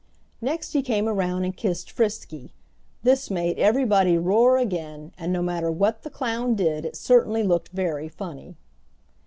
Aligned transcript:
Next 0.41 0.71
he 0.73 0.81
came 0.81 1.07
around 1.07 1.43
and 1.45 1.55
kissed 1.55 1.91
Frisky. 1.91 2.55
This 3.03 3.29
made 3.29 3.59
everybody 3.59 4.17
roar 4.17 4.57
again, 4.57 5.11
and 5.15 5.31
no 5.31 5.43
matter 5.43 5.69
what 5.69 6.01
the 6.01 6.09
clown 6.09 6.55
did 6.55 6.85
it 6.85 6.95
certainly 6.95 7.43
looked 7.43 7.69
very 7.69 8.07
funny. 8.09 8.55